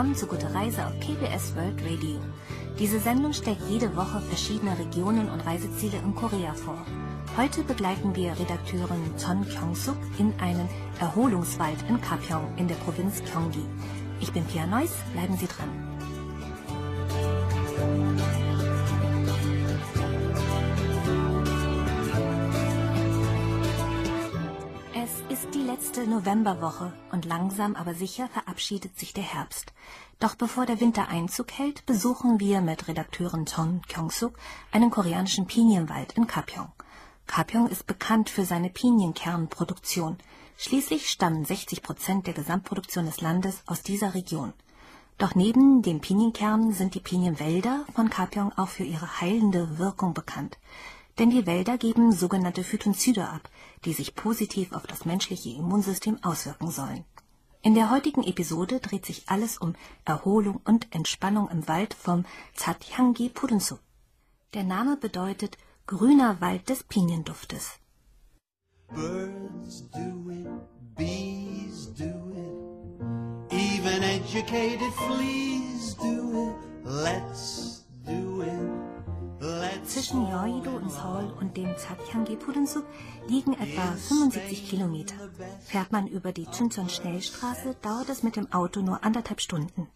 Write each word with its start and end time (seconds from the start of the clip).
willkommen 0.00 0.16
zu 0.16 0.28
Gute 0.28 0.54
Reise 0.54 0.86
auf 0.86 0.98
KBS 1.00 1.54
World 1.56 1.78
Radio. 1.84 2.18
Diese 2.78 2.98
Sendung 3.00 3.34
stellt 3.34 3.58
jede 3.68 3.94
Woche 3.94 4.22
verschiedene 4.22 4.78
Regionen 4.78 5.28
und 5.28 5.40
Reiseziele 5.40 5.98
in 5.98 6.14
Korea 6.14 6.54
vor. 6.54 6.78
Heute 7.36 7.62
begleiten 7.64 8.16
wir 8.16 8.32
Redakteurin 8.32 9.14
Ton 9.22 9.46
Kyung-suk 9.46 9.98
in 10.16 10.32
einen 10.40 10.70
Erholungswald 11.00 11.76
in 11.90 12.00
Kapyeong 12.00 12.56
in 12.56 12.66
der 12.66 12.76
Provinz 12.76 13.22
Gyeonggi. 13.24 13.62
Ich 14.22 14.32
bin 14.32 14.42
Pia 14.46 14.64
Neuss, 14.64 14.94
bleiben 15.12 15.36
Sie 15.36 15.46
dran. 15.46 15.68
Es 24.94 25.42
ist 25.44 25.54
die 25.54 25.62
letzte 25.62 26.08
Novemberwoche 26.08 26.90
und 27.12 27.26
langsam 27.26 27.76
aber 27.76 27.92
sicher 27.92 28.30
verabschiedet 28.60 28.98
sich 28.98 29.14
der 29.14 29.24
Herbst. 29.24 29.72
Doch 30.18 30.34
bevor 30.34 30.66
der 30.66 30.80
Winter 30.80 31.08
Einzug 31.08 31.50
hält, 31.52 31.86
besuchen 31.86 32.40
wir 32.40 32.60
mit 32.60 32.88
Redakteurin 32.88 33.46
Ton 33.46 33.80
Kyung-suk 33.88 34.38
einen 34.70 34.90
koreanischen 34.90 35.46
Pinienwald 35.46 36.12
in 36.12 36.26
Kapyeong. 36.26 36.70
Kapyeong 37.26 37.68
ist 37.68 37.86
bekannt 37.86 38.28
für 38.28 38.44
seine 38.44 38.68
Pinienkernproduktion. 38.68 40.18
Schließlich 40.58 41.08
stammen 41.08 41.46
60 41.46 41.82
Prozent 41.82 42.26
der 42.26 42.34
Gesamtproduktion 42.34 43.06
des 43.06 43.22
Landes 43.22 43.62
aus 43.64 43.82
dieser 43.82 44.12
Region. 44.12 44.52
Doch 45.16 45.34
neben 45.34 45.80
den 45.80 46.02
Pinienkernen 46.02 46.74
sind 46.74 46.94
die 46.94 47.00
Pinienwälder 47.00 47.86
von 47.94 48.10
Kapyeong 48.10 48.52
auch 48.58 48.68
für 48.68 48.84
ihre 48.84 49.22
heilende 49.22 49.78
Wirkung 49.78 50.12
bekannt. 50.12 50.58
Denn 51.18 51.30
die 51.30 51.46
Wälder 51.46 51.78
geben 51.78 52.12
sogenannte 52.12 52.62
Phytonzyde 52.62 53.26
ab, 53.26 53.48
die 53.86 53.94
sich 53.94 54.14
positiv 54.14 54.72
auf 54.72 54.86
das 54.86 55.06
menschliche 55.06 55.48
Immunsystem 55.48 56.22
auswirken 56.22 56.70
sollen. 56.70 57.06
In 57.62 57.74
der 57.74 57.90
heutigen 57.90 58.22
Episode 58.22 58.80
dreht 58.80 59.04
sich 59.04 59.28
alles 59.28 59.58
um 59.58 59.74
Erholung 60.06 60.62
und 60.64 60.94
Entspannung 60.94 61.50
im 61.50 61.68
Wald 61.68 61.92
vom 61.92 62.24
Zathyanggi 62.54 63.28
Purunsu. 63.28 63.76
Der 64.54 64.64
Name 64.64 64.96
bedeutet 64.96 65.58
grüner 65.86 66.40
Wald 66.40 66.70
des 66.70 66.82
Pinienduftes. 66.84 67.72
Birds 68.88 69.90
do 69.90 70.30
it, 70.30 70.48
bees 70.96 71.92
do 71.94 72.32
it, 72.32 73.52
even 73.52 74.02
educated 74.02 74.92
fleas 74.94 75.96
do 75.96 76.48
it. 76.48 76.56
Let's 76.82 77.59
Zwischen 80.09 80.27
Yeouido 80.27 80.79
in 80.79 80.89
Seoul 80.89 81.31
und 81.39 81.55
dem 81.55 81.77
Zathyanggi 81.77 82.35
Pudensuk 82.35 82.85
liegen 83.27 83.53
etwa 83.53 83.93
75 83.93 84.67
Kilometer. 84.67 85.15
Fährt 85.63 85.91
man 85.91 86.07
über 86.07 86.31
die 86.31 86.45
Chuncheon-Schnellstraße, 86.45 87.75
dauert 87.81 88.09
es 88.09 88.23
mit 88.23 88.35
dem 88.35 88.51
Auto 88.51 88.81
nur 88.81 89.03
anderthalb 89.03 89.41
Stunden. 89.41 89.87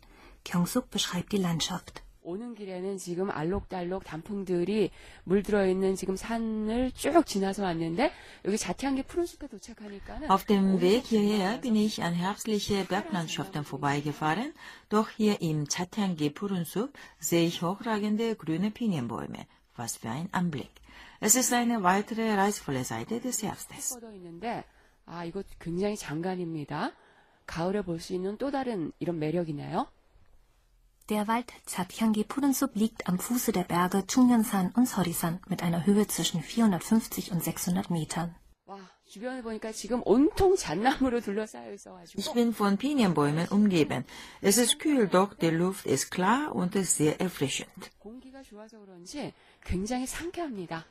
Gyeongsuk 0.43 0.89
beschreibt 0.89 1.31
die 1.31 1.37
Landschaft. 1.37 2.03
오는 2.21 2.53
길에는 2.53 2.97
지금 2.99 3.31
알록달록 3.31 4.03
단풍들이 4.03 4.91
물들어 5.23 5.65
있는 5.65 5.95
지금 5.95 6.15
산을 6.15 6.91
쭉 6.91 7.25
지나서 7.25 7.63
왔는데 7.63 8.11
여기 8.45 8.57
자태한개 8.57 9.03
푸른 9.03 9.25
숲에 9.25 9.47
도착하니까는 9.47 10.29
Auf 10.29 10.45
dem 10.45 10.79
Weg 10.79 11.07
hierher 11.07 11.59
bin 11.59 11.75
ich 11.75 12.03
an 12.03 12.13
herbstliche 12.13 12.85
Berglandschaften 12.85 13.63
vorbeigefahren, 13.63 14.53
doch 14.89 15.09
hier 15.09 15.41
im 15.41 15.65
Chatyangi 15.67 16.29
Purunsup 16.29 16.93
sehe 17.19 17.47
ich 17.47 17.63
hochragende 17.63 18.35
grüne 18.35 18.69
Pinienbäume. 18.69 19.47
Was 19.75 19.97
für 19.97 20.09
ein 20.09 20.29
Anblick. 20.31 20.71
Es 21.21 21.35
ist 21.35 21.53
eine 21.53 21.83
weitere 21.83 22.33
reizvolle 22.35 22.83
Seite 22.83 23.19
des 23.19 23.43
Herbstes. 23.43 23.95
뻗어 23.95 24.11
있는데 24.13 24.63
아 25.05 25.25
이거 25.25 25.43
굉장히 25.59 25.97
장관입니다. 25.97 26.91
가을에 27.45 27.81
볼 27.81 27.99
수 27.99 28.13
있는 28.13 28.37
또 28.37 28.51
다른 28.51 28.91
이런 28.99 29.19
매력이네요. 29.19 29.87
Der 31.07 31.27
Wald 31.27 31.51
Zathyanggi 31.65 32.23
Pudensuk 32.23 32.75
liegt 32.75 33.09
am 33.09 33.17
Fuße 33.17 33.51
der 33.51 33.63
Berge 33.63 34.05
Chungyeonsan 34.05 34.71
und 34.75 34.87
Sorisan 34.87 35.39
mit 35.47 35.63
einer 35.63 35.83
Höhe 35.85 36.05
zwischen 36.07 36.43
450 36.43 37.31
und 37.31 37.43
600 37.43 37.89
Metern. 37.89 38.35
와 38.67 38.77
주변을 39.07 39.41
보니까 39.41 39.71
지금 39.71 40.03
온통 40.05 40.55
잣나무로 40.55 41.21
둘러싸여 41.21 41.73
Ich 41.73 41.81
있어가지고 41.81 42.33
bin 42.33 42.53
von 42.53 42.77
Pinienbäumen 42.77 43.47
umgeben. 43.49 44.05
Es 44.41 44.59
ist 44.59 44.77
kühl, 44.77 45.07
doch 45.07 45.33
die 45.33 45.49
Luft 45.49 45.87
ist 45.87 46.11
klar 46.11 46.53
und 46.53 46.75
ist 46.75 46.97
sehr 46.97 47.19
erfrischend. 47.19 47.89
공기가 48.43 48.43
좋아서 48.43 48.77
그런지 48.79 49.33
굉장히 49.63 50.05
상쾌합니다. 50.05 50.85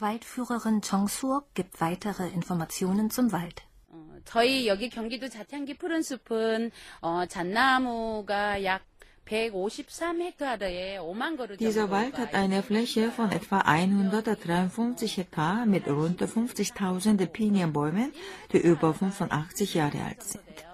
Waldführerin 0.00 0.82
Chong 0.82 1.08
Suok 1.08 1.54
gibt 1.54 1.80
weitere 1.80 2.26
Informationen 2.32 3.08
zum 3.08 3.32
Wald. 3.32 3.62
어, 3.88 4.16
저희 4.24 4.66
여기 4.66 4.90
경기도 4.90 5.28
자태한기 5.28 5.74
푸른 5.78 6.02
숲은 6.02 6.72
어, 7.00 7.26
잣나무가 7.26 8.64
약 8.64 8.82
153헥타르에 9.26 10.98
5만 10.98 11.36
그루 11.36 11.56
Dieser 11.56 11.88
Wald 11.88 12.18
hat 12.18 12.34
eine 12.34 12.62
Fläche 12.64 13.12
von 13.12 13.30
etwa 13.30 13.60
153 13.60 15.16
Hektar 15.16 15.66
mit 15.66 15.86
rund 15.86 16.20
50.000 16.20 17.24
Pinienbäumen, 17.28 18.12
die 18.52 18.58
über 18.58 18.92
85 18.92 19.74
Jahre 19.74 20.02
alt 20.02 20.22
sind. 20.24 20.67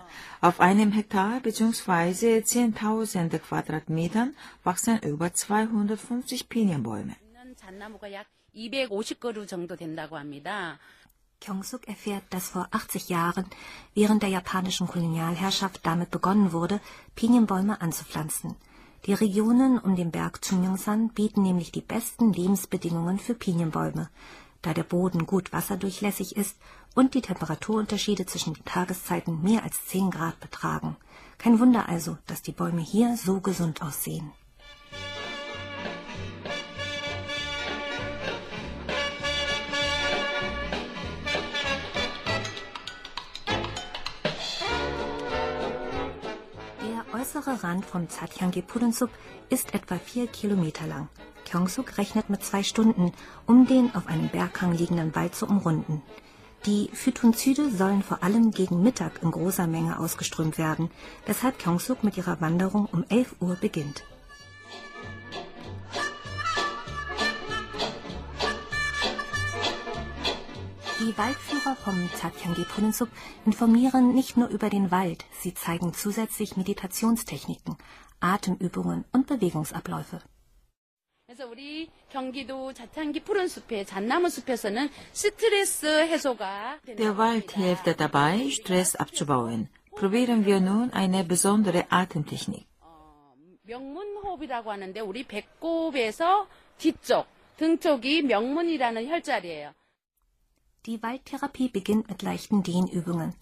Auf 0.46 0.60
einem 0.60 0.92
Hektar 0.92 1.40
bzw. 1.40 2.38
10.000 2.38 3.40
Quadratmetern 3.40 4.36
wachsen 4.64 5.00
über 5.00 5.34
250 5.34 6.50
Pinienbäume. 6.50 7.16
Kyungsuk 11.42 11.88
erfährt, 11.88 12.24
dass 12.30 12.50
vor 12.50 12.68
80 12.70 13.10
Jahren 13.10 13.46
während 13.96 14.22
der 14.22 14.30
japanischen 14.30 14.86
Kolonialherrschaft 14.88 15.84
damit 15.84 16.12
begonnen 16.12 16.52
wurde, 16.52 16.80
Pinienbäume 17.16 17.82
anzupflanzen. 17.82 18.56
Die 19.08 19.14
Regionen 19.14 19.80
um 19.80 19.96
den 19.96 20.12
Berg 20.12 20.44
Chungyongsan 20.44 21.10
bieten 21.10 21.42
nämlich 21.42 21.72
die 21.72 21.82
besten 21.82 22.34
Lebensbedingungen 22.34 23.18
für 23.18 23.34
Pinienbäume 23.34 24.12
da 24.66 24.74
der 24.74 24.84
Boden 24.84 25.28
gut 25.28 25.54
wasserdurchlässig 25.54 26.36
ist 26.36 26.58
und 26.96 27.14
die 27.14 27.22
Temperaturunterschiede 27.22 28.26
zwischen 28.26 28.54
den 28.56 28.66
Tageszeiten 28.66 29.42
mehr 29.42 29.64
als 29.64 29.86
10 29.86 30.10
Grad 30.10 30.40
betragen. 30.40 30.96
Kein 31.38 31.60
Wunder 31.60 31.88
also, 31.88 32.18
dass 32.26 32.42
die 32.42 32.52
Bäume 32.52 32.82
hier 32.82 33.16
so 33.18 33.42
gesund 33.42 33.82
aussehen. 33.82 34.32
Der 46.82 47.20
äußere 47.20 47.64
Rand 47.64 47.86
vom 47.86 48.10
Zathyanggi 48.10 48.62
Pudensuk 48.62 49.10
ist 49.50 49.74
etwa 49.76 49.98
vier 49.98 50.28
Kilometer 50.28 50.88
lang. 50.88 51.10
Gyeongsuk 51.56 51.98
rechnet 51.98 52.30
mit 52.30 52.44
zwei 52.44 52.64
Stunden, 52.64 53.14
um 53.46 53.66
den 53.66 53.96
auf 53.96 54.08
einem 54.08 54.28
Berghang 54.28 54.74
liegenden 54.74 55.16
Wald 55.16 55.36
zu 55.36 55.48
umrunden. 55.48 56.02
Die 56.66 56.90
Phytonzyde 56.92 57.72
sollen 57.72 58.04
vor 58.04 58.24
allem 58.24 58.52
gegen 58.52 58.84
Mittag 58.84 59.24
in 59.24 59.32
großer 59.32 59.66
Menge 59.66 59.98
ausgeströmt 59.98 60.58
werden, 60.58 60.92
weshalb 61.26 61.58
Gyeongsuk 61.60 62.04
mit 62.04 62.18
ihrer 62.18 62.42
Wanderung 62.42 62.88
um 62.88 63.06
11 63.08 63.36
Uhr 63.40 63.56
beginnt. 63.56 64.04
Die 71.00 71.18
Waldführer 71.18 71.78
vom 71.78 72.10
Zathyanggi 72.16 72.66
Pudensuk 72.66 73.10
informieren 73.46 74.14
nicht 74.14 74.36
nur 74.36 74.50
über 74.50 74.70
den 74.70 74.92
Wald, 74.92 75.24
sie 75.40 75.54
zeigen 75.54 75.94
zusätzlich 75.94 76.58
Meditationstechniken, 76.58 77.78
Atemübungen 78.20 79.06
und 79.14 79.28
Bewegungsabläufe. 79.28 80.22
그래서 81.27 81.47
우리 81.47 81.89
경기도 82.09 82.73
자태한기 82.73 83.21
푸른 83.21 83.47
숲의 83.47 83.87
잣나무 83.87 84.29
숲에서는 84.29 84.91
스트레스 85.13 85.87
해소가 85.87 86.81
Der 86.85 87.17
Wald 87.17 87.55
hilft 87.57 87.97
dabei, 87.97 88.49
Stress 88.49 88.97
abzubauen. 88.97 89.69
Probieren 89.97 90.45
wir 90.45 90.61
nun 90.61 90.91
eine 90.93 91.25
besondere 91.25 91.87
Atemtechnik. 91.89 92.67
명문호흡이라고 93.63 94.73
하는데 94.73 94.99
우리 95.01 95.25
배꼽에서 95.25 96.49
뒤쪽, 96.79 97.27
등 97.57 97.79
쪽이 97.79 98.23
명문이라는 98.23 99.07
혈자리예요. 99.07 99.73
Die 100.83 101.01
Waldtherapie 101.01 101.71
beginnt 101.71 102.09
mit 102.09 102.23
leichten 102.23 102.65
Dehnübungen. 102.65 103.35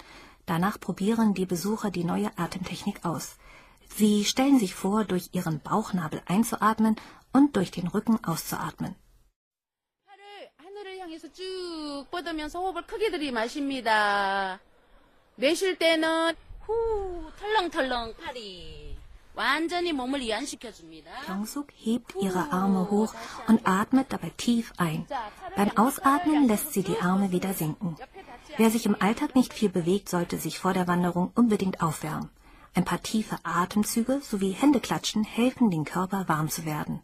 Danach 0.44 0.78
probieren 0.78 1.32
die 1.32 1.46
Besucher 1.46 1.90
die 1.90 2.04
neue 2.04 2.30
Atemtechnik 2.36 3.06
aus. 3.06 3.38
Sie 3.88 4.24
stellen 4.24 4.58
sich 4.58 4.74
vor, 4.74 5.04
durch 5.04 5.30
ihren 5.32 5.60
Bauchnabel 5.60 6.20
einzuatmen 6.26 6.96
und 7.33 7.55
durch 7.55 7.71
den 7.71 7.87
Rücken 7.87 8.23
auszuatmen. 8.23 8.95
Pyong-suk 21.25 21.67
hebt 21.75 22.15
ihre 22.21 22.51
Arme 22.51 22.89
hoch 22.91 23.13
und 23.47 23.67
atmet 23.67 24.13
dabei 24.13 24.31
tief 24.37 24.73
ein. 24.77 25.07
Beim 25.55 25.75
Ausatmen 25.75 26.47
lässt 26.47 26.73
sie 26.73 26.83
die 26.83 26.99
Arme 26.99 27.31
wieder 27.31 27.53
sinken. 27.53 27.95
Wer 28.57 28.69
sich 28.69 28.85
im 28.85 28.95
Alltag 29.01 29.35
nicht 29.35 29.53
viel 29.53 29.69
bewegt, 29.69 30.09
sollte 30.09 30.37
sich 30.37 30.59
vor 30.59 30.73
der 30.73 30.87
Wanderung 30.87 31.31
unbedingt 31.35 31.81
aufwärmen. 31.81 32.29
Ein 32.75 32.85
paar 32.85 33.01
tiefe 33.01 33.37
Atemzüge 33.43 34.21
sowie 34.21 34.51
Händeklatschen 34.51 35.23
helfen, 35.23 35.71
den 35.71 35.85
Körper 35.85 36.27
warm 36.27 36.49
zu 36.49 36.65
werden. 36.65 37.01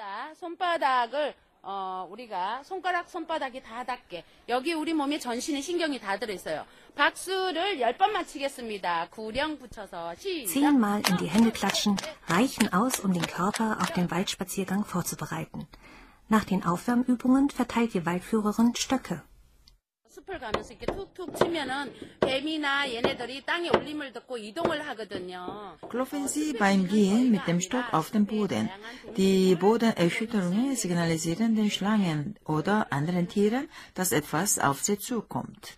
자, 0.00 0.32
손바닥을 0.34 1.34
어, 1.60 2.08
우리가 2.10 2.62
손가락 2.62 3.10
손바닥이 3.10 3.62
다 3.62 3.84
닿게 3.84 4.24
여기 4.48 4.72
우리 4.72 4.94
몸에 4.94 5.18
전신에 5.18 5.60
신경이 5.60 6.00
다 6.00 6.18
들어있어요. 6.18 6.64
박수를 6.94 7.76
10번만 7.76 8.26
치겠습니다. 8.26 9.08
구령 9.10 9.58
붙여서 9.58 10.14
시작. 10.14 10.50
Zehnmal 10.54 11.02
in 11.06 11.18
die 11.18 11.28
Hände 11.28 11.52
klatschen 11.52 11.98
reichen 12.28 12.72
aus, 12.72 13.04
um 13.04 13.12
den 13.12 13.26
Körper 13.26 13.76
auf 13.78 13.90
den 13.92 14.10
Waldspaziergang 14.10 14.86
vorzubereiten. 14.86 15.66
Nach 16.28 16.44
den 16.44 16.64
Aufwärmübungen 16.64 17.50
verteilt 17.50 17.92
die 17.92 18.06
Waldführerin 18.06 18.74
Stöcke. 18.76 19.22
숲을 20.15 20.39
가면서 20.39 20.73
이렇게 20.73 20.85
툭툭 20.85 21.35
치면은 21.35 21.93
뱀이나 22.21 22.89
얘네들이 22.89 23.45
땅에 23.45 23.69
울림을 23.69 24.13
듣고 24.13 24.37
이동을 24.37 24.87
하거든요. 24.87 25.77
Klopfen 25.89 26.25
Sie 26.27 26.53
beim 26.57 26.87
Gehen 26.87 27.31
mit 27.31 27.45
dem 27.45 27.59
Stock 27.59 27.93
auf 27.93 28.11
den 28.11 28.25
Boden. 28.25 28.69
Die 29.17 29.55
Bodenerschütterungen 29.55 30.75
signalisieren 30.75 31.55
den 31.55 31.69
Schlangen 31.69 32.35
oder 32.45 32.87
anderen 32.93 33.27
Tieren, 33.27 33.67
dass 33.93 34.13
etwas 34.13 34.57
auf 34.57 34.81
sie 34.81 34.97
zukommt. 34.97 35.75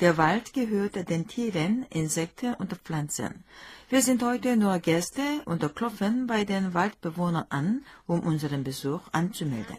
Der 0.00 0.18
Wald 0.18 0.52
gehört 0.52 1.08
den 1.08 1.28
Tieren, 1.28 1.86
Insekten 1.90 2.54
und 2.54 2.72
Pflanzen. 2.82 3.44
Wir 3.88 4.02
sind 4.02 4.24
heute 4.24 4.56
nur 4.56 4.80
Gäste 4.80 5.22
und 5.44 5.62
klopfen 5.76 6.26
bei 6.26 6.44
den 6.44 6.74
Waldbewohnern 6.74 7.46
an, 7.48 7.84
um 8.06 8.18
unseren 8.20 8.64
Besuch 8.64 9.02
anzumelden. 9.12 9.76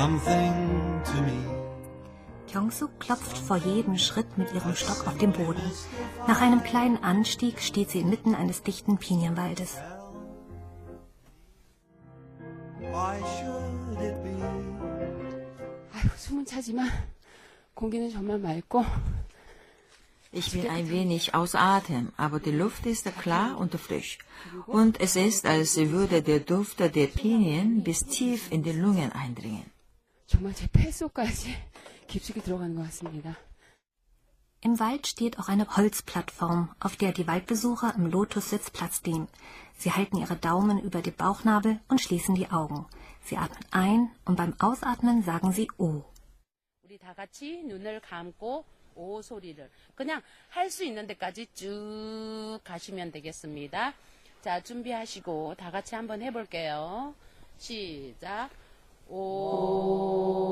something 0.00 0.52
to 1.08 1.16
me. 1.28 1.38
Kyungsuk 2.50 2.92
klopft 2.98 3.36
vor 3.48 3.58
jedem 3.58 3.96
Schritt 3.98 4.38
mit 4.38 4.52
ihrem 4.56 4.74
Stock 4.74 5.06
auf 5.06 5.16
den 5.18 5.32
Boden. 5.32 5.66
Nach 6.26 6.40
einem 6.40 6.62
kleinen 6.62 6.98
Anstieg 7.12 7.60
steht 7.60 7.90
sie 7.90 8.00
inmitten 8.00 8.34
eines 8.34 8.62
dichten 8.62 8.96
Pinienwaldes. 8.98 9.72
Ich 20.32 20.52
bin 20.52 20.66
ein 20.76 20.90
wenig 20.90 21.34
ausatmen, 21.34 22.12
aber 22.16 22.38
die 22.40 22.56
Luft 22.62 22.86
ist 22.86 23.06
klar 23.22 23.58
und 23.58 23.74
frisch. 23.86 24.18
Und 24.66 25.00
es 25.00 25.14
ist, 25.16 25.44
als 25.46 25.76
würde 25.76 26.22
der 26.22 26.40
Duft 26.40 26.80
der 26.80 27.06
Pinien 27.18 27.82
bis 27.84 28.06
tief 28.06 28.50
in 28.50 28.62
die 28.62 28.72
Lungen 28.72 29.12
eindringen. 29.12 29.69
정말 30.29 30.53
제 30.53 30.67
폐 30.67 30.91
속까지 30.91 31.55
깊숙이 32.07 32.41
들어가는 32.41 32.75
것 32.75 32.83
같습니다. 32.83 33.35
Im 34.61 34.79
Wald 34.79 35.05
steht 35.05 35.37
auch 35.37 35.47
eine 35.47 35.67
Holzplattform, 35.77 36.73
auf 36.79 36.95
der 36.97 37.11
die 37.13 37.27
Waldbesucher 37.27 37.93
im 37.95 38.07
Lotussitz 38.09 38.71
Platz 38.71 39.03
nehmen. 39.05 39.27
Sie 39.77 39.91
halten 39.91 40.17
ihre 40.17 40.35
Daumen 40.35 40.79
über 40.79 41.01
den 41.03 41.13
Bauchnabel 41.13 41.79
und 41.87 42.01
schließen 42.01 42.33
die 42.33 42.49
Augen. 42.49 42.87
Sie 43.21 43.37
atmen 43.37 43.63
ein 43.71 44.11
und 44.25 44.37
beim 44.37 44.55
Ausatmen 44.59 45.21
sagen 45.21 45.51
sie 45.51 45.67
O. 45.77 46.03
우리 46.83 46.97
다 46.97 47.13
같이 47.13 47.61
눈을 47.63 47.99
감고 48.01 48.65
오 48.95 49.21
소리를 49.21 49.69
그냥 49.93 50.21
할 50.49 50.71
수 50.71 50.83
있는 50.83 51.05
데까지 51.05 51.47
쭉 51.53 52.59
가시면 52.63 53.11
되겠습니다. 53.11 53.93
자, 54.41 54.61
준비하시고 54.61 55.55
다 55.57 55.69
같이 55.69 55.93
한번 55.95 56.21
해볼게요. 56.23 57.13
시작. 57.59 58.49
오. 59.09 60.45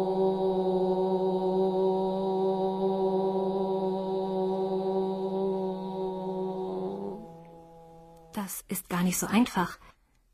Das 8.34 8.66
ist 8.68 8.90
gar 8.90 9.04
nicht 9.04 9.18
so 9.18 9.28
einfach. 9.28 9.80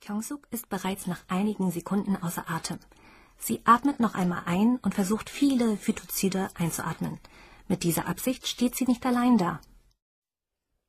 Kyongsuk 0.02 0.48
ist 0.52 0.70
bereits 0.70 1.06
nach 1.08 1.24
einigen 1.28 1.72
Sekunden 1.72 2.16
außer 2.16 2.50
Atem. 2.50 2.80
Sie 3.38 3.62
atmet 3.66 4.00
noch 4.00 4.16
einmal 4.16 4.44
ein 4.46 4.78
und 4.82 4.96
versucht 4.96 5.30
viele 5.30 5.78
Phytozide 5.78 6.50
einzuatmen. 6.56 7.20
Mit 7.68 7.84
dieser 7.84 8.08
Absicht 8.08 8.48
steht 8.48 8.76
sie 8.76 8.86
nicht 8.86 9.06
allein 9.06 9.38
da. 9.38 9.62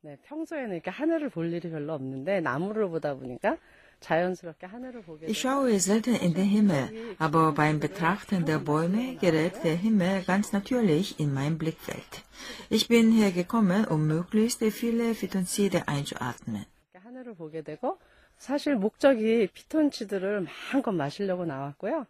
네, 0.02 0.16
평소에는 0.16 0.72
이렇게 0.72 0.90
하늘을 0.90 1.28
볼 1.28 1.52
일이 1.52 1.68
별로 1.68 1.92
없는데 1.92 2.40
나무를 2.40 2.88
보다 2.88 3.14
보니까 3.14 3.58
자연스럽게 4.04 4.66
하늘을 4.66 5.02
보게 5.02 5.26
Ich 5.26 5.42
돼요. 5.42 5.52
schaue 5.52 5.74
selten 5.78 6.14
in 6.14 6.32
den 6.32 6.46
Himmel, 6.48 7.16
aber 7.18 7.52
beim 7.52 7.80
Betrachten 7.80 8.46
der 8.46 8.58
Bäume 8.58 9.16
gerät 9.20 9.62
der 9.62 9.76
Himmel 9.76 10.22
ganz 10.24 10.52
natürlich 10.52 11.20
in 11.20 11.34
mein 11.34 11.58
Blickfeld. 11.58 12.24
Ich 12.70 12.88
bin 12.88 13.12
hergekommen, 13.12 13.84
um 13.86 14.06
möglichst 14.06 14.64
viele 14.72 15.14
Phytozide 15.14 15.86
einzuatmen. 15.86 16.64
이렇게 16.94 17.04
하늘을 17.04 17.34
보게 17.34 17.62
되고 17.62 17.98
사실 18.38 18.74
목적이 18.74 19.48
피톤치드를 19.52 20.46
마음껏 20.72 20.92
마시려고 20.92 21.44
나왔고요. 21.44 22.06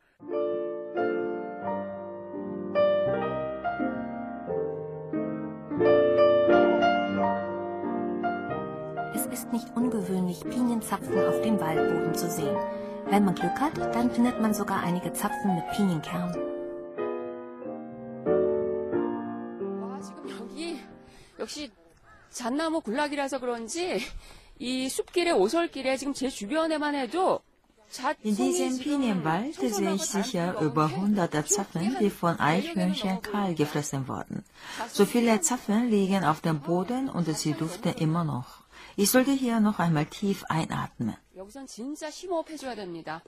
ist 9.45 9.53
nicht 9.53 9.69
ungewöhnlich, 9.75 10.41
Pinienzapfen 10.41 11.19
auf 11.27 11.41
dem 11.43 11.61
Waldboden 11.61 12.15
zu 12.15 12.31
sehen. 12.31 12.57
Wenn 13.11 13.25
man 13.25 13.35
Glück 13.35 13.59
hat, 13.61 13.77
dann 13.77 14.11
findet 14.11 14.41
man 14.41 14.55
sogar 14.55 14.83
einige 14.83 15.13
Zapfen 15.13 15.55
mit 15.57 15.69
Pinienkern. 15.73 16.35
와, 19.81 20.01
지금 20.01 20.31
여기 20.31 20.81
역시 21.39 21.71
잣나무 22.31 22.81
군락이라서 22.81 23.41
그런지 23.41 24.01
이 24.59 24.89
숲길에 24.89 25.33
오솔길에 25.33 25.97
지금 25.97 26.13
제 26.15 26.29
주변에만 26.29 26.95
해도 26.95 27.41
잣 27.91 28.17
In 28.25 28.37
diesem 28.37 28.71
송이 28.71 28.79
지금 28.79 28.85
Pinienwald 28.85 29.59
sehe 29.59 29.71
청소하고 29.71 29.95
ich 29.95 30.05
sicher 30.05 30.55
다른 30.55 30.67
über 30.69 30.87
거 30.87 30.95
hunderte 30.95 31.39
없는데 31.39 31.49
Zapfen, 31.49 31.99
die 31.99 32.11
von 32.11 32.39
Eichhörnchen 32.39 33.21
kahl 33.21 33.55
gefressen 33.57 34.07
wurden. 34.07 34.45
So 34.93 35.05
viele 35.05 35.41
Zapfen 35.41 35.91
liegen 35.91 36.23
auf 36.25 36.41
dem 36.41 36.61
Boden 36.61 37.09
und 37.09 37.27
sie 37.37 37.55
duften 37.55 37.95
immer 37.95 38.23
noch. 38.23 38.63
Ich 38.97 39.11
sollte 39.11 39.33
hier 39.33 39.61
noch 39.61 39.79
einmal 39.79 40.07
tief 40.07 40.45
einatmen. 40.49 41.17
여기선 41.37 41.67
진짜 41.67 42.11
심호흡 42.11 42.51
해줘야 42.51 42.75
됩니다. 42.75 43.23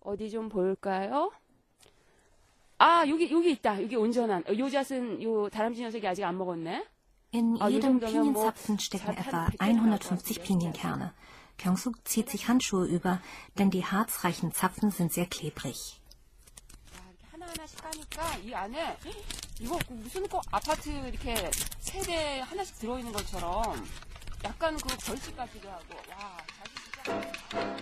어디 0.00 0.30
좀 0.30 0.48
볼까요? 0.48 1.30
아, 2.78 3.04
여기, 3.06 3.30
여기 3.30 3.50
있다. 3.52 3.82
여기 3.82 3.94
온전한. 3.96 4.42
어, 4.48 4.54
요 4.56 4.70
잣은, 4.70 5.22
요 5.22 5.48
다람쥐 5.50 5.82
녀석이 5.82 6.06
아직 6.06 6.24
안 6.24 6.38
먹었네. 6.38 6.86
In 7.32 7.56
Ah, 7.60 7.68
jedem 7.68 8.00
die 8.00 8.06
Jungen- 8.06 8.32
Pinienzapfen 8.34 8.78
stecken 8.80 9.14
Zart- 9.14 9.18
etwa 9.28 9.46
Zart- 9.46 9.60
150 9.60 10.42
Pinienkerne. 10.42 11.12
Kyongsuk 11.58 11.96
zieht 12.08 12.28
sich 12.30 12.48
Handschuhe 12.48 12.86
über, 12.86 13.20
denn 13.58 13.70
die 13.70 13.84
harzreichen 13.84 14.50
Zapfen 14.52 14.90
sind 14.90 15.12
sehr 15.12 15.26
klebrig. 15.26 16.00
아, 17.54 17.54
이렇게 17.54 17.54
하나하나씩 17.54 17.82
까니까 17.82 18.36
이 18.38 18.54
안에 18.54 18.96
이거 19.60 19.78
무슨 19.88 20.26
꼭 20.28 20.42
아파트 20.50 20.88
이렇게 20.88 21.50
세대 21.78 22.40
하나씩 22.40 22.78
들어있는 22.78 23.12
것처럼 23.12 23.86
약간 24.44 24.76
그 24.76 24.96
벌집 24.96 25.36
같기도 25.36 25.68
하고 25.70 25.84
와 26.10 26.36
자기 26.58 26.74
진짜 26.84 27.76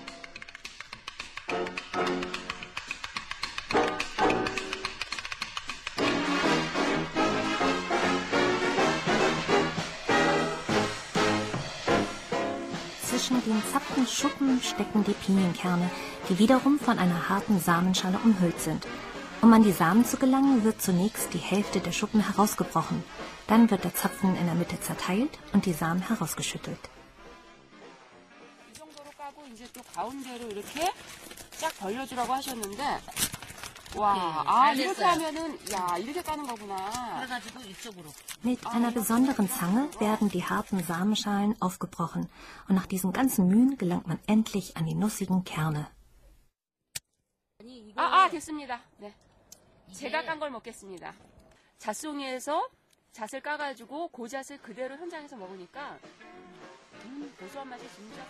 Zwischen 13.03 13.43
den 13.43 13.63
Zapfenschuppen 13.73 14.61
stecken 14.63 15.05
die 15.05 15.13
Pinienkerne, 15.13 15.91
die 16.29 16.39
wiederum 16.39 16.79
von 16.79 16.99
einer 16.99 17.29
harten 17.29 17.59
Samenschale 17.59 18.19
umhüllt 18.19 18.61
sind. 18.61 18.87
Um 19.43 19.53
an 19.53 19.63
die 19.63 19.73
Samen 19.73 20.05
zu 20.05 20.17
gelangen, 20.17 20.65
wird 20.65 20.83
zunächst 20.83 21.33
die 21.33 21.39
Hälfte 21.39 21.81
der 21.81 21.93
Schuppen 21.93 22.21
herausgebrochen. 22.21 23.05
Dann 23.47 23.71
wird 23.71 23.85
der 23.85 23.95
Zapfen 23.95 24.37
in 24.37 24.47
der 24.47 24.55
Mitte 24.55 24.81
zerteilt 24.81 25.39
und 25.53 25.65
die 25.67 25.73
Samen 25.73 26.03
herausgeschüttelt. 26.03 26.91
이 28.71 28.75
정도로 28.75 29.11
까고 29.17 29.47
이제 29.53 29.67
또 29.73 29.81
가운데로 29.95 30.49
이렇게 30.49 30.93
쫙 31.59 31.73
벌려주라고 31.79 32.33
하셨는데 32.33 32.83
와, 33.97 34.45
아, 34.47 34.67
잘 34.67 34.79
이렇게 34.79 34.95
됐어요. 34.95 35.09
하면은, 35.09 35.59
야, 35.73 35.97
이렇게 35.99 36.23
까는 36.23 36.47
거구나. 36.47 36.77
그래가지고 37.17 37.61
이쪽으로. 37.61 38.11
Mit 38.45 38.67
einer 38.67 38.93
besonderen 38.93 39.49
Zange 39.49 39.89
werden 39.99 40.29
die 40.29 40.45
harten 40.45 40.83
Samenschalen 40.85 41.57
aufgebrochen 41.61 42.29
und 42.69 42.75
nach 42.75 42.87
diesen 42.87 43.13
ganzen 43.13 43.49
Mühen 43.49 43.79
gelangt 43.79 44.07
man 44.07 44.19
endlich 44.27 44.77
an 44.77 44.85
die 44.85 44.95
nussigen 44.95 45.45
Kerne. 45.45 45.87
아, 47.97 48.03
아, 48.03 48.31
됐습니다. 48.31 48.81
네. 48.99 49.13
제가 49.93 50.25
깐 50.25 50.39
걸 50.39 50.51
먹겠습니다. 50.51 51.15
잣송이에서 51.79 52.69
잣을 53.13 53.41
까가지고 53.43 54.09
그 54.09 54.29
잣을 54.29 54.61
그대로 54.63 54.97
현장에서 54.97 55.37
먹으니까, 55.37 55.99
음, 57.05 57.33
고소한 57.39 57.69
맛이 57.69 57.85
진짜. 57.95 58.23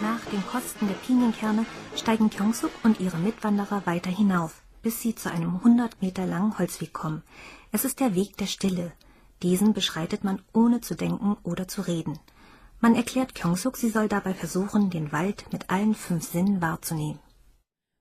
Nach 0.00 0.24
dem 0.30 0.42
Kosten 0.46 0.86
der 0.88 0.94
Pinienkerne 0.96 1.66
steigen 1.96 2.30
Kyongsuk 2.30 2.70
und 2.84 3.00
ihre 3.00 3.16
Mitwanderer 3.18 3.86
weiter 3.86 4.10
hinauf, 4.10 4.62
bis 4.82 5.00
sie 5.00 5.14
zu 5.14 5.30
einem 5.30 5.56
100 5.56 6.00
Meter 6.02 6.26
langen 6.26 6.58
Holzweg 6.58 6.92
kommen. 6.92 7.22
Es 7.72 7.84
ist 7.84 8.00
der 8.00 8.14
Weg 8.14 8.36
der 8.36 8.46
Stille. 8.46 8.92
Diesen 9.42 9.72
beschreitet 9.72 10.24
man 10.24 10.42
ohne 10.52 10.80
zu 10.80 10.94
denken 10.94 11.36
oder 11.42 11.66
zu 11.68 11.82
reden. 11.82 12.18
Man 12.80 12.94
erklärt 12.94 13.34
Kyongsuk, 13.34 13.76
sie 13.76 13.88
soll 13.90 14.08
dabei 14.08 14.34
versuchen, 14.34 14.90
den 14.90 15.10
Wald 15.12 15.50
mit 15.52 15.70
allen 15.70 15.94
fünf 15.94 16.24
Sinnen 16.28 16.60
wahrzunehmen. 16.60 17.18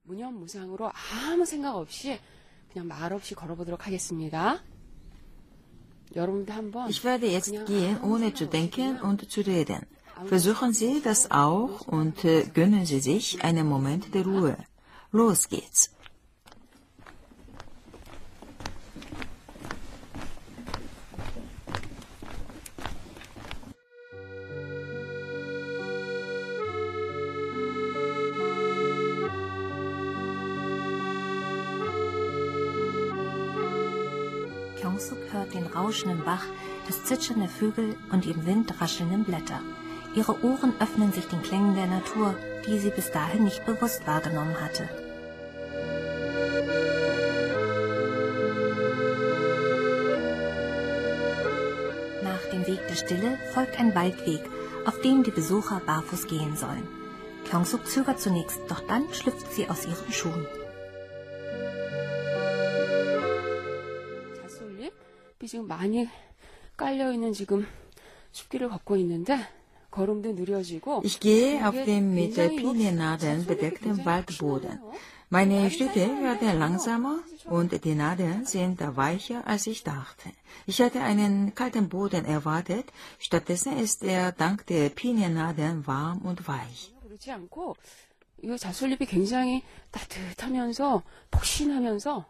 무념무상으로 0.06 0.92
아무 1.32 1.46
생각 1.46 1.78
없이 1.78 2.20
그냥 2.72 2.88
말 2.88 3.14
없이 3.14 3.36
걸어보도록 3.36 3.88
하겠습니다. 3.88 4.60
여러분도 6.16 6.52
한번 6.54 6.90
Ich 6.90 7.04
werde 7.06 7.28
jetzt 7.28 7.50
그냥 7.52 7.66
gehen, 7.66 7.98
아무 8.02 8.12
ohne 8.12 8.34
생각 8.34 8.36
zu 8.36 8.46
없이 8.46 8.50
denken 8.50 9.00
그냥 9.00 9.04
und 9.04 9.30
zu 9.30 9.42
reden. 9.42 9.86
Versuchen 10.28 10.74
Sie 10.74 11.02
das 11.02 11.32
auch 11.32 11.88
und 11.88 12.24
äh, 12.26 12.44
gönnen 12.54 12.86
Sie 12.86 13.00
sich 13.00 13.44
einen 13.44 13.68
Moment 13.68 14.14
der 14.14 14.24
Ruhe. 14.26 14.58
Los 15.12 15.50
geht's. 15.50 15.90
Rauschenden 35.89 36.23
Bach, 36.25 36.45
das 36.87 37.05
Zwitschern 37.05 37.41
der 37.41 37.49
Vögel 37.49 37.97
und 38.13 38.27
im 38.27 38.45
Wind 38.45 38.79
raschelnden 38.81 39.25
Blätter. 39.25 39.61
Ihre 40.15 40.43
Ohren 40.45 40.75
öffnen 40.81 41.13
sich 41.13 41.27
den 41.27 41.43
Klängen 41.43 41.75
der 41.75 41.87
Natur, 41.87 42.35
die 42.67 42.79
sie 42.79 42.91
bis 42.91 43.11
dahin 43.11 43.45
nicht 43.45 43.65
bewusst 43.65 44.07
wahrgenommen 44.07 44.61
hatte. 44.61 44.89
Nach 52.23 52.51
dem 52.53 52.67
Weg 52.67 52.87
der 52.89 52.97
Stille 52.97 53.39
folgt 53.55 53.79
ein 53.79 53.95
Waldweg, 53.95 54.43
auf 54.85 55.01
dem 55.01 55.23
die 55.23 55.31
Besucher 55.31 55.81
barfuß 55.87 56.27
gehen 56.27 56.57
sollen. 56.57 56.87
Kyongsuk 57.49 57.87
zögert 57.87 58.21
zunächst, 58.21 58.61
doch 58.69 58.81
dann 58.81 59.05
schlüpft 59.13 59.53
sie 59.53 59.69
aus 59.69 59.87
ihren 59.87 60.13
Schuhen. 60.13 60.47
많이 65.78 66.08
깔려있는 66.78 67.34
지금 67.34 67.68
숲길을 68.32 68.70
걷고 68.70 68.98
있는데, 68.98 69.38
걸음도 69.92 70.34
느려지고. 70.34 71.04
Ich 71.06 71.20
gehe 71.20 71.62
auf 71.62 71.76
이게 71.76 71.86
dem 71.86 72.14
mit 72.14 72.36
굉장히 72.36 72.56
이거 72.60 72.72
Piniennadeln 72.72 73.46
잣솔잎이 73.46 73.48
bedeckten 73.48 73.94
굉장히 73.94 74.08
Waldboden. 74.08 74.80
푸짐하네요. 74.80 75.14
Meine 75.30 75.70
Schritte 75.72 76.22
werden 76.22 76.60
langsamer 76.60 77.24
und 77.48 77.72
die 77.84 77.96
Nadeln 77.96 78.46
sind 78.46 78.80
weicher, 78.96 79.48
als 79.48 79.66
ich 79.66 79.84
dachte. 79.84 80.30
Ich 80.68 80.80
hatte 80.80 81.02
einen 81.02 81.56
kalten 81.56 81.90
Boden 81.90 82.26
erwartet, 82.26 82.86
stattdessen 83.18 83.78
ist 83.80 84.04
er 84.04 84.32
dank 84.32 84.66
der 84.68 84.90
Piniennadeln 84.90 85.88
warm 85.88 86.22
und 86.24 86.48
weich. 86.48 86.94
그렇지 87.04 87.32
않고, 87.32 87.76
이 88.44 88.58
잣솔잎이 88.58 89.08
굉장히 89.08 89.64
따뜻하면서, 89.92 91.02
폭신하면서, 91.32 92.26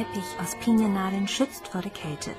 Teppich 0.00 0.38
aus 0.40 0.54
Piniennadeln 0.60 1.28
schützt 1.28 1.68
vor 1.68 1.82
der 1.82 1.90
Kälte. 1.90 2.30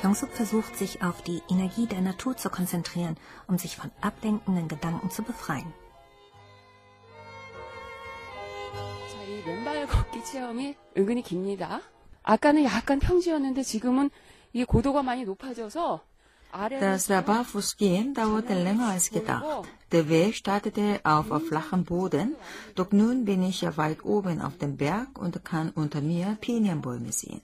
Kyongsuk 0.00 0.30
versucht 0.30 0.76
sich 0.76 1.02
auf 1.02 1.22
die 1.22 1.42
Energie 1.48 1.86
der 1.86 2.00
Natur 2.00 2.36
zu 2.36 2.50
konzentrieren, 2.50 3.16
um 3.46 3.58
sich 3.58 3.76
von 3.76 3.90
ablenkenden 4.00 4.68
Gedanken 4.68 5.10
zu 5.10 5.22
befreien. 5.22 5.72
자, 9.10 9.22
이 9.28 9.42
맨발 9.46 9.86
걷기 9.86 10.24
체험이 10.24 10.76
은근히 10.96 11.22
깁니다. 11.22 11.80
아까는 12.22 12.64
약간 12.64 12.98
평지였는데 12.98 13.62
지금은 13.62 14.10
이 14.52 14.64
고도가 14.64 15.02
많이 15.02 15.24
높아져서 15.24 16.00
아래로 16.00 16.07
das 16.51 17.07
Barfußgehen 17.07 18.13
dauerte 18.13 18.53
länger 18.53 18.89
als 18.89 19.11
gedacht. 19.11 19.45
Der 19.91 20.09
Weg 20.09 20.35
startete 20.35 20.99
auf 21.03 21.27
flachem 21.47 21.83
Boden, 21.83 22.35
doch 22.75 22.91
nun 22.91 23.25
bin 23.25 23.43
ich 23.43 23.61
ja 23.61 23.77
weit 23.77 24.03
oben 24.03 24.41
auf 24.41 24.57
dem 24.57 24.75
Berg 24.77 25.17
und 25.19 25.43
kann 25.45 25.69
unter 25.69 26.01
mir 26.01 26.37
Pinienbäume 26.41 27.11
sehen. 27.11 27.41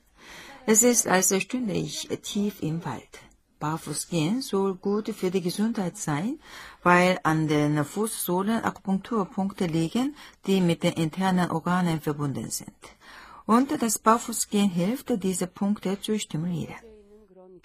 Es 0.65 0.81
ist, 0.81 1.07
als 1.07 1.35
stünde 1.41 1.73
ich 1.73 2.07
tief 2.23 2.61
im 2.61 2.83
Wald. 2.83 3.19
Barfußgehen 3.59 4.41
soll 4.41 4.75
gut 4.75 5.09
für 5.09 5.31
die 5.31 5.41
Gesundheit 5.41 5.97
sein, 5.97 6.39
weil 6.83 7.19
an 7.23 7.47
den 7.47 7.85
Fußsohlen 7.85 8.63
Akupunkturpunkte 8.63 9.65
liegen, 9.65 10.15
die 10.45 10.61
mit 10.61 10.83
den 10.83 10.93
internen 10.93 11.51
Organen 11.51 12.01
verbunden 12.01 12.49
sind. 12.49 12.81
Und 13.45 13.71
das 13.81 13.99
Barfußgehen 13.99 14.69
hilft, 14.69 15.23
diese 15.23 15.47
Punkte 15.47 16.01
zu 16.01 16.19
stimulieren. 16.19 16.94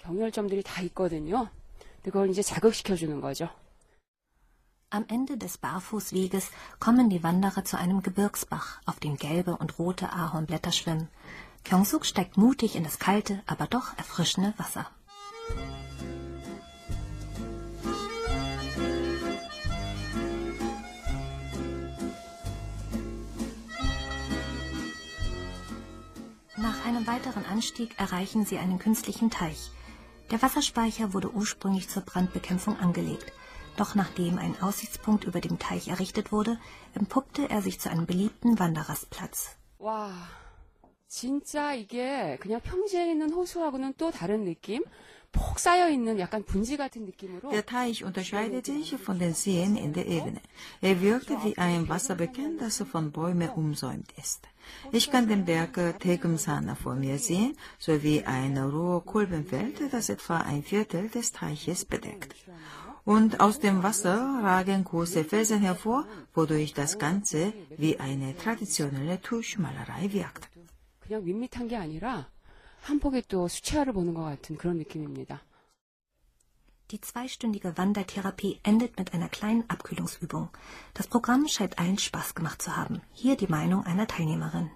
경혈점들이 0.00 0.62
다 0.62 0.80
있거든요. 0.82 1.48
근데 1.96 2.10
그걸 2.10 2.30
이제 2.30 2.42
자극시켜주는 2.42 3.20
거죠. 3.20 3.48
Am 4.90 5.04
Ende 5.08 5.36
des 5.36 5.58
Barfußweges 5.58 6.50
kommen 6.78 7.10
die 7.10 7.22
Wanderer 7.22 7.64
zu 7.64 7.76
einem 7.76 8.02
Gebirgsbach, 8.02 8.80
auf 8.86 9.00
dem 9.00 9.16
gelbe 9.16 9.56
und 9.56 9.78
rote 9.78 10.12
Ahornblätter 10.12 10.72
schwimmen. 10.72 11.08
Kyongsuk 11.64 12.06
steigt 12.06 12.36
mutig 12.36 12.76
in 12.76 12.84
das 12.84 12.98
kalte, 12.98 13.42
aber 13.46 13.66
doch 13.66 13.98
erfrischende 13.98 14.54
Wasser. 14.56 14.86
Nach 26.56 26.84
einem 26.86 27.06
weiteren 27.06 27.44
Anstieg 27.44 27.98
erreichen 27.98 28.46
sie 28.46 28.58
einen 28.58 28.78
künstlichen 28.78 29.30
Teich. 29.30 29.70
Der 30.30 30.42
Wasserspeicher 30.42 31.12
wurde 31.14 31.30
ursprünglich 31.32 31.88
zur 31.88 32.02
Brandbekämpfung 32.02 32.78
angelegt. 32.78 33.32
Doch 33.76 33.94
nachdem 33.94 34.38
ein 34.38 34.60
Aussichtspunkt 34.60 35.24
über 35.24 35.40
dem 35.40 35.58
Teich 35.58 35.88
errichtet 35.88 36.32
wurde, 36.32 36.58
empuppte 36.94 37.48
er 37.48 37.62
sich 37.62 37.78
zu 37.78 37.90
einem 37.90 38.06
beliebten 38.06 38.58
Wanderrastplatz. 38.58 39.56
와, 39.78 40.10
진짜 41.06 41.74
이게 41.74 42.38
그냥 42.40 42.60
평지에 42.62 43.10
있는 43.10 43.32
호수하고는 43.32 43.94
또 43.96 44.10
다른 44.10 44.44
느낌? 44.44 44.82
폭 45.32 45.58
쌓여있는 45.58 46.18
약간 46.18 46.42
분지 46.44 46.76
같은 46.76 47.04
느낌으로 47.04 47.50
Der 47.50 47.66
Teich 47.66 48.04
unterscheidet 48.04 48.64
sich 48.66 48.96
von 48.96 49.18
den 49.18 49.34
Seen 49.34 49.76
in 49.76 49.92
der 49.92 50.06
Ebene. 50.06 50.40
Er 50.80 51.00
wirkt 51.00 51.30
wie 51.44 51.56
ein 51.58 51.88
Wasserbecken, 51.88 52.58
das 52.58 52.82
von 52.82 53.12
Bäumen 53.12 53.50
umsäumt 53.50 54.12
ist. 54.16 54.48
Ich 54.92 55.10
kann 55.10 55.28
den 55.28 55.44
Berg 55.44 55.74
Tegumsan 56.00 56.74
vor 56.76 56.94
mir 56.94 57.18
sehen, 57.18 57.56
sowie 57.78 58.24
ein 58.24 58.56
Rohkolbenfeld, 58.56 59.92
das 59.92 60.08
etwa 60.08 60.38
ein 60.38 60.62
Viertel 60.62 61.08
des 61.08 61.32
Teiches 61.32 61.84
bedeckt. 61.84 62.34
Und 63.04 63.40
aus 63.40 63.60
dem 63.60 63.82
Wasser 63.82 64.40
ragen 64.42 64.84
große 64.84 65.22
Felsen 65.24 65.60
hervor, 65.60 66.06
wodurch 66.34 66.74
das 66.74 66.98
Ganze 66.98 67.52
wie 67.76 68.00
eine 68.00 68.36
traditionelle 68.36 69.20
Tuschmalerei 69.20 70.12
wirkt. 70.12 70.48
그냥 71.06 71.22
밋밋한 71.22 71.68
게 71.68 71.76
아니라 71.76 72.28
한 72.82 73.00
폭의 73.00 73.24
또 73.28 73.48
수채화를 73.48 73.92
보는 73.92 74.14
것 74.14 74.22
같은 74.22 74.56
그런 74.56 74.76
느낌입니다. 74.78 75.42
Die 76.88 77.00
zweistündige 77.00 77.76
Wandertherapie 77.76 78.60
endet 78.62 78.96
mit 78.96 79.12
einer 79.12 79.28
kleinen 79.28 79.68
Abkühlungsübung. 79.68 80.50
Das 80.94 81.08
Programm 81.08 81.48
scheint 81.48 81.80
allen 81.80 81.98
Spaß 81.98 82.36
gemacht 82.36 82.62
zu 82.62 82.76
haben. 82.76 83.02
Hier 83.12 83.36
die 83.36 83.48
Meinung 83.48 83.84
einer 83.84 84.06
Teilnehmerin. 84.06 84.70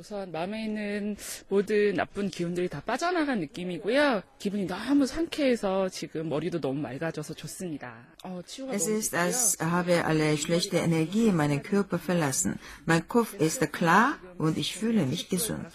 우선 0.00 0.32
마음에 0.32 0.64
있는 0.64 1.16
모든 1.48 1.94
나쁜 1.94 2.30
기운들이 2.30 2.68
다 2.68 2.80
빠져나간 2.80 3.40
느낌이고요. 3.40 4.22
기분이 4.38 4.66
너무 4.66 5.06
상쾌해서 5.06 5.90
지금 5.90 6.30
머리도 6.30 6.60
너무 6.62 6.80
맑아져서 6.80 7.34
좋습니다. 7.34 8.06
어, 8.24 8.40
치유가 8.46 8.72
Es 8.72 8.86
너무 8.88 8.96
ist, 8.96 9.10
좋고요. 9.10 9.20
als 9.20 9.56
habe 9.60 10.04
alle 10.06 10.36
schlechte 10.38 10.78
Energie 10.78 11.30
meinen 11.30 11.62
Körper 11.62 11.98
verlassen. 11.98 12.58
Mein 12.86 13.06
Kopf 13.06 13.34
ist 13.38 13.60
klar 13.72 14.18
und 14.38 14.56
ich 14.56 14.74
fühle 14.74 15.04
mich 15.04 15.28
gesund. 15.28 15.68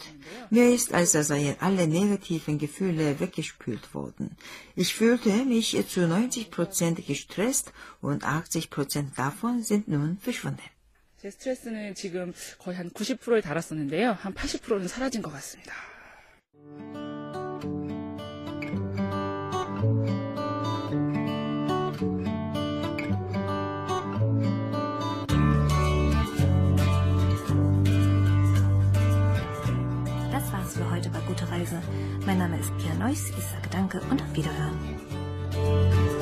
Mir 0.49 0.73
ist, 0.73 0.93
als 0.95 1.11
seien 1.11 1.55
alle 1.59 1.85
negativen 1.87 2.57
Gefühle 2.57 3.19
weggespült 3.19 3.93
worden. 3.93 4.35
Ich 4.75 4.95
fühlte 4.95 5.29
mich 5.45 5.77
zu 5.87 6.07
90 6.07 6.49
Prozent 6.49 7.05
gestresst 7.05 7.71
und 8.01 8.23
80 8.23 8.71
Prozent 8.71 9.17
davon 9.17 9.61
sind 9.61 9.87
nun 9.87 10.17
verschwunden. 10.19 10.61
제 11.18 11.30
스트레스는 11.30 11.94
지금 11.94 12.34
거의 12.58 12.76
한 12.76 12.90
90%를 12.90 13.40
달았었는데요. 13.40 14.12
한 14.12 14.34
80%는 14.34 14.86
사라진 14.86 15.22
것 15.22 15.32
같습니다. 15.32 15.72
Das 30.30 30.52
war's 30.52 30.74
für 30.74 30.90
heute 30.90 31.08
bei 31.10 31.20
Gute 31.26 31.50
Reise. 31.50 31.80
Mein 32.26 32.38
Name 32.38 32.58
ist 32.58 32.70
Pia 32.76 32.94
Neuss. 32.94 33.30
Ich 33.30 33.44
sage 33.44 33.68
Danke 33.70 34.00
und 34.10 34.20
auf 34.20 34.34
Wiederhören. 34.34 36.15